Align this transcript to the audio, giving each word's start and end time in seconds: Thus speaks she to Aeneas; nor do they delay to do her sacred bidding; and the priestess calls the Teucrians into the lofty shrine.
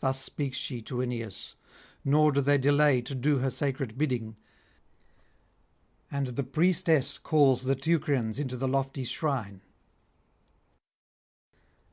Thus 0.00 0.20
speaks 0.20 0.56
she 0.58 0.82
to 0.82 1.00
Aeneas; 1.00 1.54
nor 2.04 2.32
do 2.32 2.40
they 2.40 2.58
delay 2.58 3.00
to 3.02 3.14
do 3.14 3.38
her 3.38 3.50
sacred 3.50 3.96
bidding; 3.96 4.34
and 6.10 6.26
the 6.26 6.42
priestess 6.42 7.18
calls 7.18 7.62
the 7.62 7.76
Teucrians 7.76 8.40
into 8.40 8.56
the 8.56 8.66
lofty 8.66 9.04
shrine. 9.04 9.60